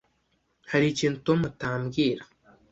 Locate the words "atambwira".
1.49-2.23